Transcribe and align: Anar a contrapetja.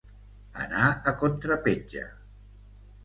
Anar 0.63 0.87
a 1.11 1.13
contrapetja. 1.25 2.09